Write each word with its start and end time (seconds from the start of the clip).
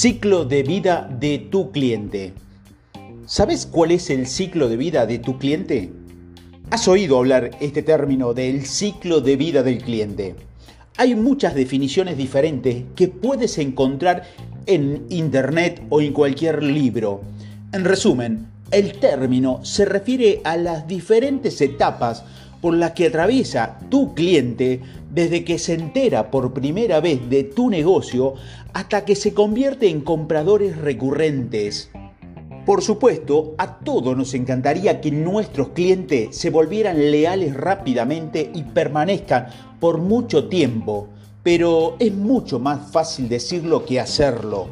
Ciclo 0.00 0.44
de 0.44 0.62
vida 0.62 1.10
de 1.10 1.40
tu 1.40 1.72
cliente. 1.72 2.32
¿Sabes 3.26 3.66
cuál 3.66 3.90
es 3.90 4.10
el 4.10 4.28
ciclo 4.28 4.68
de 4.68 4.76
vida 4.76 5.06
de 5.06 5.18
tu 5.18 5.38
cliente? 5.38 5.90
¿Has 6.70 6.86
oído 6.86 7.18
hablar 7.18 7.50
este 7.58 7.82
término 7.82 8.32
del 8.32 8.64
ciclo 8.64 9.20
de 9.20 9.34
vida 9.34 9.64
del 9.64 9.82
cliente? 9.82 10.36
Hay 10.98 11.16
muchas 11.16 11.56
definiciones 11.56 12.16
diferentes 12.16 12.84
que 12.94 13.08
puedes 13.08 13.58
encontrar 13.58 14.22
en 14.66 15.04
internet 15.08 15.82
o 15.88 16.00
en 16.00 16.12
cualquier 16.12 16.62
libro. 16.62 17.22
En 17.72 17.84
resumen, 17.84 18.46
el 18.70 19.00
término 19.00 19.64
se 19.64 19.84
refiere 19.84 20.40
a 20.44 20.56
las 20.56 20.86
diferentes 20.86 21.60
etapas 21.60 22.22
por 22.60 22.74
las 22.74 22.92
que 22.92 23.06
atraviesa 23.06 23.78
tu 23.88 24.14
cliente 24.14 24.80
desde 25.10 25.44
que 25.44 25.58
se 25.58 25.74
entera 25.74 26.30
por 26.30 26.52
primera 26.52 27.00
vez 27.00 27.28
de 27.28 27.44
tu 27.44 27.70
negocio 27.70 28.34
hasta 28.72 29.04
que 29.04 29.16
se 29.16 29.34
convierte 29.34 29.88
en 29.88 30.00
compradores 30.00 30.76
recurrentes. 30.76 31.90
Por 32.66 32.82
supuesto, 32.82 33.54
a 33.56 33.78
todos 33.78 34.14
nos 34.16 34.34
encantaría 34.34 35.00
que 35.00 35.10
nuestros 35.10 35.70
clientes 35.70 36.36
se 36.36 36.50
volvieran 36.50 37.10
leales 37.10 37.54
rápidamente 37.54 38.50
y 38.54 38.62
permanezcan 38.62 39.46
por 39.80 39.98
mucho 39.98 40.48
tiempo, 40.48 41.08
pero 41.42 41.96
es 41.98 42.12
mucho 42.12 42.58
más 42.58 42.92
fácil 42.92 43.28
decirlo 43.28 43.86
que 43.86 43.98
hacerlo. 43.98 44.68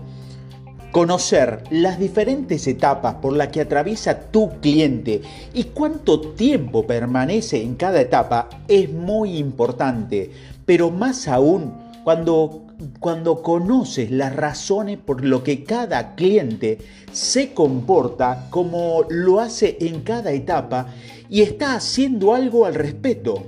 Conocer 0.97 1.63
las 1.69 1.99
diferentes 1.99 2.67
etapas 2.67 3.17
por 3.17 3.35
las 3.35 3.49
que 3.49 3.61
atraviesa 3.61 4.19
tu 4.31 4.49
cliente 4.63 5.21
y 5.53 5.65
cuánto 5.65 6.33
tiempo 6.33 6.87
permanece 6.87 7.63
en 7.63 7.75
cada 7.75 8.01
etapa 8.01 8.49
es 8.67 8.91
muy 8.91 9.37
importante, 9.37 10.31
pero 10.65 10.91
más 10.91 11.29
aún 11.29 11.75
cuando, 12.03 12.65
cuando 12.99 13.43
conoces 13.43 14.11
las 14.11 14.35
razones 14.35 14.97
por 14.97 15.23
lo 15.23 15.45
que 15.45 15.65
cada 15.65 16.15
cliente 16.15 16.79
se 17.13 17.53
comporta 17.53 18.47
como 18.49 19.05
lo 19.11 19.41
hace 19.41 19.77
en 19.83 20.01
cada 20.01 20.33
etapa 20.33 20.87
y 21.29 21.43
está 21.43 21.75
haciendo 21.75 22.33
algo 22.33 22.65
al 22.65 22.75
respecto. 22.75 23.45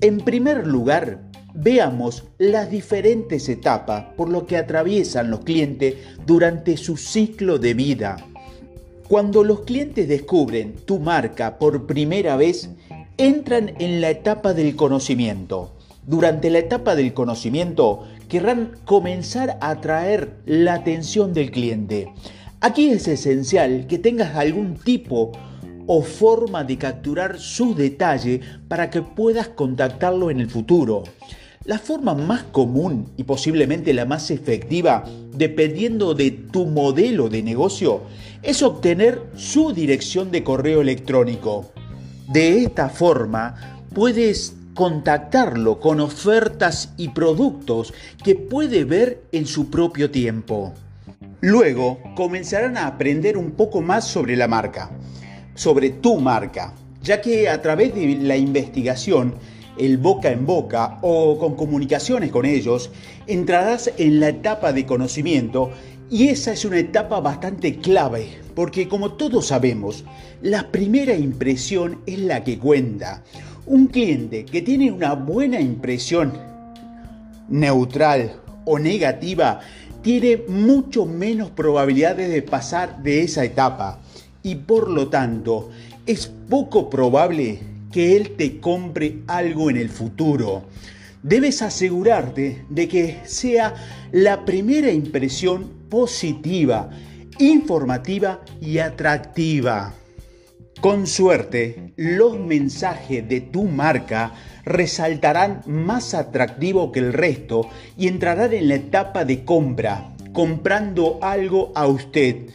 En 0.00 0.16
primer 0.16 0.66
lugar, 0.66 1.23
veamos 1.54 2.24
las 2.38 2.70
diferentes 2.70 3.48
etapas 3.48 4.04
por 4.16 4.28
lo 4.28 4.46
que 4.46 4.56
atraviesan 4.56 5.30
los 5.30 5.40
clientes 5.40 5.94
durante 6.26 6.76
su 6.76 6.96
ciclo 6.96 7.58
de 7.58 7.74
vida. 7.74 8.16
Cuando 9.08 9.44
los 9.44 9.60
clientes 9.60 10.08
descubren 10.08 10.74
tu 10.84 10.98
marca 10.98 11.58
por 11.58 11.86
primera 11.86 12.36
vez, 12.36 12.70
entran 13.16 13.74
en 13.78 14.00
la 14.00 14.10
etapa 14.10 14.52
del 14.54 14.74
conocimiento. 14.74 15.72
Durante 16.06 16.50
la 16.50 16.58
etapa 16.58 16.96
del 16.96 17.14
conocimiento 17.14 18.02
querrán 18.28 18.72
comenzar 18.84 19.58
a 19.60 19.70
atraer 19.70 20.36
la 20.46 20.74
atención 20.74 21.32
del 21.32 21.50
cliente. 21.50 22.12
Aquí 22.60 22.90
es 22.90 23.06
esencial 23.06 23.86
que 23.86 23.98
tengas 23.98 24.36
algún 24.36 24.74
tipo 24.74 25.32
o 25.86 26.02
forma 26.02 26.64
de 26.64 26.78
capturar 26.78 27.38
su 27.38 27.74
detalle 27.74 28.40
para 28.68 28.90
que 28.90 29.02
puedas 29.02 29.48
contactarlo 29.48 30.30
en 30.30 30.40
el 30.40 30.48
futuro. 30.48 31.04
La 31.64 31.78
forma 31.78 32.14
más 32.14 32.42
común 32.42 33.08
y 33.16 33.24
posiblemente 33.24 33.94
la 33.94 34.04
más 34.04 34.30
efectiva, 34.30 35.04
dependiendo 35.32 36.12
de 36.12 36.30
tu 36.30 36.66
modelo 36.66 37.30
de 37.30 37.42
negocio, 37.42 38.02
es 38.42 38.62
obtener 38.62 39.22
su 39.34 39.72
dirección 39.72 40.30
de 40.30 40.44
correo 40.44 40.82
electrónico. 40.82 41.72
De 42.28 42.58
esta 42.58 42.90
forma, 42.90 43.80
puedes 43.94 44.54
contactarlo 44.74 45.80
con 45.80 46.00
ofertas 46.00 46.92
y 46.98 47.08
productos 47.08 47.94
que 48.22 48.34
puede 48.34 48.84
ver 48.84 49.22
en 49.32 49.46
su 49.46 49.70
propio 49.70 50.10
tiempo. 50.10 50.74
Luego 51.40 51.98
comenzarán 52.14 52.76
a 52.76 52.86
aprender 52.86 53.38
un 53.38 53.52
poco 53.52 53.80
más 53.80 54.06
sobre 54.06 54.36
la 54.36 54.48
marca, 54.48 54.90
sobre 55.54 55.88
tu 55.88 56.20
marca, 56.20 56.74
ya 57.02 57.22
que 57.22 57.48
a 57.48 57.62
través 57.62 57.94
de 57.94 58.18
la 58.20 58.36
investigación 58.36 59.36
el 59.78 59.98
boca 59.98 60.30
en 60.30 60.46
boca 60.46 60.98
o 61.02 61.38
con 61.38 61.56
comunicaciones 61.56 62.30
con 62.30 62.46
ellos, 62.46 62.90
entrarás 63.26 63.90
en 63.98 64.20
la 64.20 64.28
etapa 64.28 64.72
de 64.72 64.86
conocimiento 64.86 65.70
y 66.10 66.28
esa 66.28 66.52
es 66.52 66.64
una 66.64 66.78
etapa 66.78 67.20
bastante 67.20 67.76
clave, 67.76 68.28
porque 68.54 68.88
como 68.88 69.12
todos 69.12 69.46
sabemos, 69.46 70.04
la 70.42 70.70
primera 70.70 71.14
impresión 71.14 72.00
es 72.06 72.18
la 72.18 72.44
que 72.44 72.58
cuenta. 72.58 73.22
Un 73.66 73.86
cliente 73.86 74.44
que 74.44 74.62
tiene 74.62 74.92
una 74.92 75.14
buena 75.14 75.60
impresión 75.60 76.32
neutral 77.48 78.40
o 78.64 78.78
negativa 78.78 79.60
tiene 80.02 80.44
mucho 80.48 81.06
menos 81.06 81.50
probabilidades 81.50 82.30
de 82.30 82.42
pasar 82.42 83.02
de 83.02 83.22
esa 83.22 83.44
etapa 83.44 84.00
y 84.42 84.56
por 84.56 84.90
lo 84.90 85.08
tanto 85.08 85.70
es 86.06 86.26
poco 86.26 86.90
probable 86.90 87.58
que 87.94 88.16
Él 88.16 88.30
te 88.36 88.58
compre 88.58 89.20
algo 89.28 89.70
en 89.70 89.76
el 89.76 89.88
futuro. 89.88 90.64
Debes 91.22 91.62
asegurarte 91.62 92.64
de 92.68 92.88
que 92.88 93.20
sea 93.24 93.72
la 94.10 94.44
primera 94.44 94.90
impresión 94.90 95.70
positiva, 95.88 96.90
informativa 97.38 98.40
y 98.60 98.78
atractiva. 98.78 99.94
Con 100.80 101.06
suerte, 101.06 101.92
los 101.94 102.36
mensajes 102.36 103.28
de 103.28 103.42
tu 103.42 103.62
marca 103.62 104.32
resaltarán 104.64 105.62
más 105.64 106.14
atractivo 106.14 106.90
que 106.90 106.98
el 106.98 107.12
resto 107.12 107.68
y 107.96 108.08
entrarán 108.08 108.54
en 108.54 108.70
la 108.70 108.74
etapa 108.74 109.24
de 109.24 109.44
compra, 109.44 110.16
comprando 110.32 111.20
algo 111.22 111.70
a 111.76 111.86
usted 111.86 112.48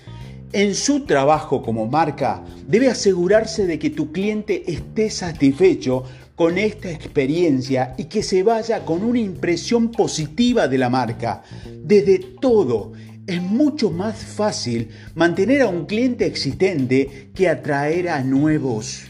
en 0.51 0.73
su 0.73 1.01
trabajo 1.01 1.61
como 1.61 1.85
marca, 1.85 2.43
debe 2.67 2.89
asegurarse 2.89 3.67
de 3.67 3.77
que 3.77 3.89
tu 3.89 4.11
cliente 4.11 4.71
esté 4.71 5.09
satisfecho 5.09 6.03
con 6.35 6.57
esta 6.57 6.89
experiencia 6.89 7.93
y 7.97 8.05
que 8.05 8.23
se 8.23 8.43
vaya 8.43 8.85
con 8.85 9.03
una 9.03 9.19
impresión 9.19 9.91
positiva 9.91 10.67
de 10.67 10.77
la 10.77 10.89
marca. 10.89 11.43
Desde 11.83 12.19
todo, 12.19 12.93
es 13.27 13.41
mucho 13.41 13.91
más 13.91 14.17
fácil 14.17 14.89
mantener 15.13 15.61
a 15.61 15.67
un 15.67 15.85
cliente 15.85 16.25
existente 16.25 17.29
que 17.35 17.47
atraer 17.47 18.09
a 18.09 18.23
nuevos. 18.23 19.03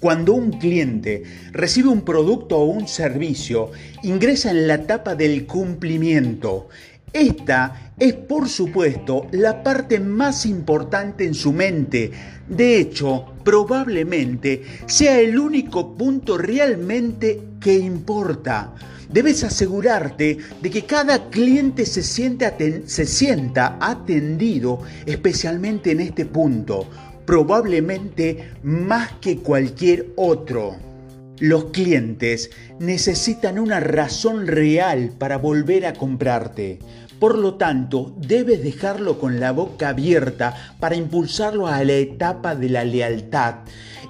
Cuando 0.00 0.32
un 0.32 0.52
cliente 0.52 1.24
recibe 1.52 1.90
un 1.90 2.00
producto 2.02 2.56
o 2.56 2.64
un 2.64 2.88
servicio, 2.88 3.70
ingresa 4.02 4.50
en 4.50 4.66
la 4.66 4.76
etapa 4.76 5.14
del 5.14 5.44
cumplimiento. 5.44 6.68
Esta 7.12 7.92
es, 7.98 8.14
por 8.14 8.48
supuesto, 8.48 9.26
la 9.32 9.62
parte 9.62 9.98
más 9.98 10.46
importante 10.46 11.24
en 11.24 11.34
su 11.34 11.52
mente. 11.52 12.10
De 12.48 12.78
hecho, 12.78 13.26
probablemente 13.44 14.62
sea 14.86 15.18
el 15.18 15.38
único 15.38 15.96
punto 15.96 16.38
realmente 16.38 17.40
que 17.60 17.76
importa. 17.76 18.74
Debes 19.08 19.42
asegurarte 19.42 20.38
de 20.62 20.70
que 20.70 20.84
cada 20.84 21.30
cliente 21.30 21.84
se, 21.84 22.02
sienta 22.04 23.78
atendido, 23.80 24.82
especialmente 25.04 25.90
en 25.90 26.00
este 26.00 26.26
punto, 26.26 26.88
probablemente 27.26 28.52
más 28.62 29.14
que 29.20 29.38
cualquier 29.38 30.12
otro. 30.14 30.89
Los 31.40 31.70
clientes 31.70 32.50
necesitan 32.80 33.58
una 33.58 33.80
razón 33.80 34.46
real 34.46 35.10
para 35.18 35.38
volver 35.38 35.86
a 35.86 35.94
comprarte. 35.94 36.80
Por 37.18 37.38
lo 37.38 37.54
tanto, 37.54 38.14
debes 38.18 38.62
dejarlo 38.62 39.18
con 39.18 39.40
la 39.40 39.50
boca 39.52 39.88
abierta 39.88 40.74
para 40.80 40.96
impulsarlo 40.96 41.66
a 41.66 41.82
la 41.82 41.94
etapa 41.94 42.54
de 42.54 42.68
la 42.68 42.84
lealtad. 42.84 43.54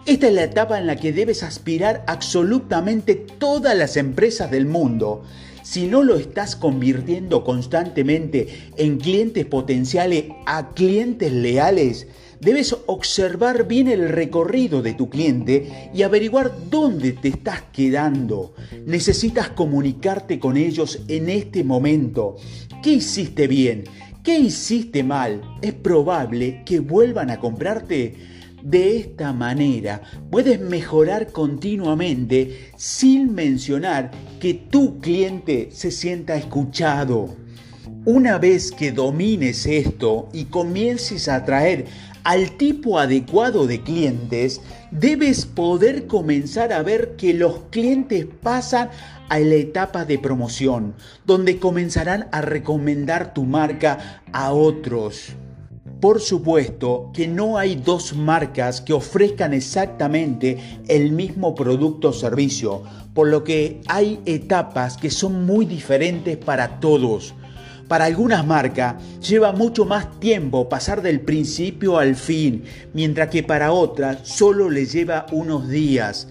Esta 0.07 0.27
es 0.27 0.33
la 0.33 0.43
etapa 0.43 0.81
en 0.81 0.89
la 0.89 0.97
que 0.97 1.13
debes 1.13 1.45
aspirar 1.45 2.03
absolutamente 2.09 3.15
todas 3.15 3.77
las 3.77 3.97
empresas 3.97 4.51
del 4.51 4.67
mundo. 4.67 5.23
Si 5.62 5.87
no 5.87 6.03
lo 6.03 6.17
estás 6.17 6.56
convirtiendo 6.56 7.44
constantemente 7.44 8.71
en 8.76 8.99
clientes 8.99 9.47
potenciales 9.47 10.25
a 10.47 10.71
clientes 10.71 11.33
leales, 11.33 12.09
Debes 12.40 12.75
observar 12.87 13.69
bien 13.69 13.87
el 13.88 14.08
recorrido 14.08 14.81
de 14.81 14.94
tu 14.94 15.10
cliente 15.10 15.90
y 15.92 16.02
averiguar 16.02 16.50
dónde 16.70 17.12
te 17.12 17.28
estás 17.28 17.64
quedando. 17.70 18.54
Necesitas 18.87 19.50
comunicarte 19.50 20.38
con 20.38 20.56
ellos 20.56 21.02
en 21.08 21.28
este 21.28 21.64
momento. 21.64 22.37
¿Qué 22.82 22.92
hiciste 22.92 23.46
bien? 23.46 23.84
¿Qué 24.25 24.38
hiciste 24.38 25.04
mal? 25.04 25.42
Es 25.60 25.75
probable 25.75 26.62
que 26.64 26.81
vuelvan 26.81 27.31
a 27.31 27.38
comprarte. 27.38 28.14
De 28.62 28.96
esta 28.96 29.32
manera 29.34 30.02
puedes 30.31 30.60
mejorar 30.60 31.32
continuamente 31.32 32.70
sin 32.76 33.34
mencionar 33.34 34.10
que 34.38 34.54
tu 34.54 34.98
cliente 34.98 35.69
se 35.72 35.90
sienta 35.90 36.37
escuchado. 36.37 37.39
Una 38.06 38.38
vez 38.38 38.73
que 38.73 38.93
domines 38.93 39.67
esto 39.67 40.31
y 40.32 40.47
comiences 40.47 41.29
a 41.29 41.35
atraer 41.37 41.85
al 42.25 42.56
tipo 42.56 42.99
adecuado 42.99 43.67
de 43.67 43.82
clientes, 43.82 44.62
debes 44.91 45.44
poder 45.44 46.06
comenzar 46.06 46.73
a 46.73 46.82
ver 46.82 47.17
que 47.17 47.35
los 47.35 47.61
clientes 47.69 48.26
pasan 48.43 48.88
a 49.29 49.38
la 49.38 49.55
etapa 49.56 50.06
de 50.06 50.19
promoción, 50.19 50.94
donde 51.26 51.58
comenzarán 51.58 52.29
a 52.32 52.41
recomendar 52.41 53.35
tu 53.35 53.44
marca 53.44 54.23
a 54.32 54.55
otros. 54.55 55.35
Por 56.00 56.23
supuesto 56.23 57.11
que 57.12 57.29
no 57.29 57.58
hay 57.58 57.75
dos 57.75 58.14
marcas 58.17 58.81
que 58.81 58.94
ofrezcan 58.94 59.52
exactamente 59.52 60.56
el 60.88 61.12
mismo 61.12 61.55
producto 61.55 62.08
o 62.08 62.12
servicio, 62.14 62.82
por 63.12 63.29
lo 63.29 63.44
que 63.44 63.82
hay 63.88 64.20
etapas 64.25 64.97
que 64.97 65.11
son 65.11 65.44
muy 65.44 65.67
diferentes 65.67 66.38
para 66.38 66.81
todos. 66.81 67.35
Para 67.90 68.04
algunas 68.04 68.46
marcas 68.46 68.94
lleva 69.19 69.50
mucho 69.50 69.84
más 69.84 70.20
tiempo 70.20 70.69
pasar 70.69 71.02
del 71.02 71.22
principio 71.22 71.98
al 71.98 72.14
fin, 72.14 72.62
mientras 72.94 73.31
que 73.31 73.42
para 73.42 73.72
otras 73.72 74.28
solo 74.28 74.70
le 74.70 74.87
lleva 74.87 75.26
unos 75.32 75.69
días. 75.69 76.28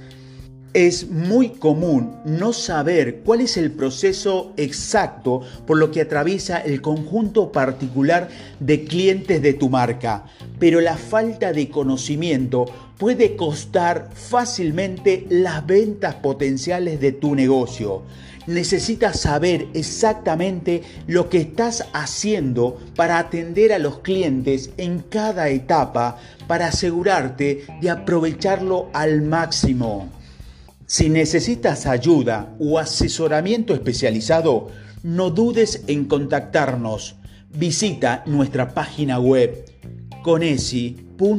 Es 0.74 1.10
muy 1.10 1.50
común 1.50 2.16
no 2.26 2.54
saber 2.54 3.22
cuál 3.26 3.42
es 3.42 3.58
el 3.58 3.72
proceso 3.72 4.54
exacto 4.56 5.42
por 5.66 5.78
lo 5.80 5.90
que 5.90 6.02
atraviesa 6.02 6.60
el 6.60 6.80
conjunto 6.80 7.52
particular 7.52 8.30
de 8.60 8.84
clientes 8.84 9.42
de 9.42 9.54
tu 9.54 9.70
marca, 9.70 10.26
pero 10.60 10.80
la 10.80 10.96
falta 10.96 11.54
de 11.54 11.70
conocimiento 11.70 12.68
puede 13.00 13.36
costar 13.36 14.12
fácilmente 14.14 15.26
las 15.30 15.66
ventas 15.66 16.14
potenciales 16.16 17.00
de 17.00 17.14
tu 17.14 17.34
negocio. 17.34 18.04
Necesitas 18.46 19.22
saber 19.22 19.68
exactamente 19.74 20.84
lo 21.08 21.30
que 21.30 21.40
estás 21.40 21.88
haciendo 21.94 22.78
para 22.96 23.18
atender 23.18 23.74
a 23.74 23.80
los 23.80 24.00
clientes 24.00 24.70
en 24.78 25.00
cada 25.00 25.50
etapa 25.50 26.20
para 26.46 26.68
asegurarte 26.68 27.66
de 27.82 27.90
aprovecharlo 27.90 28.90
al 28.94 29.24
máximo. 29.24 30.19
Si 30.90 31.08
necesitas 31.08 31.86
ayuda 31.86 32.56
o 32.58 32.80
asesoramiento 32.80 33.76
especializado, 33.76 34.72
no 35.04 35.30
dudes 35.30 35.84
en 35.86 36.06
contactarnos. 36.06 37.16
Visita 37.54 38.24
nuestra 38.26 38.74
página 38.74 39.20
web 39.20 39.66
conesi.com.ar. 40.24 41.30